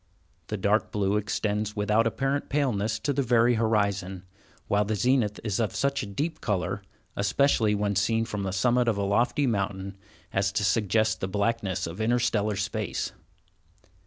The 0.47 0.57
dark 0.57 0.91
blue 0.91 1.15
extends 1.17 1.75
without 1.75 2.07
apparent 2.07 2.49
paleness 2.49 2.97
to 2.97 3.13
the 3.13 3.21
very 3.21 3.53
horizon, 3.53 4.25
while 4.67 4.83
the 4.83 4.95
zenith 4.95 5.39
is 5.43 5.59
of 5.59 5.75
such 5.75 6.01
a 6.01 6.07
deep 6.07 6.41
color, 6.41 6.81
especially 7.15 7.75
when 7.75 7.95
seen 7.95 8.25
from 8.25 8.41
the 8.41 8.51
summit 8.51 8.87
of 8.87 8.97
a 8.97 9.03
lofty 9.03 9.45
mountain, 9.45 9.95
as 10.33 10.51
to 10.53 10.63
suggest 10.63 11.21
the 11.21 11.27
blackness 11.27 11.85
of 11.85 12.01
interstellar 12.01 12.55
space. 12.55 13.11